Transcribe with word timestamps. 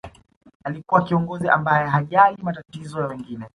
alikuwa 0.63 1.03
kiongozi 1.03 1.49
ambaye 1.49 1.87
hajali 1.89 2.37
matatizo 2.43 3.01
ya 3.01 3.07
wengine 3.07 3.45